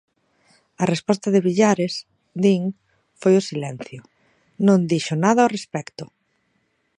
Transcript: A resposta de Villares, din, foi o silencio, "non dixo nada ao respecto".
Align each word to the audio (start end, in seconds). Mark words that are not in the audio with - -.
A 0.81 0.85
resposta 0.93 1.27
de 1.31 1.43
Villares, 1.47 1.93
din, 2.43 2.61
foi 3.21 3.33
o 3.37 3.45
silencio, 3.49 3.99
"non 4.65 4.79
dixo 4.91 5.15
nada 5.25 5.39
ao 5.43 5.53
respecto". 5.57 6.03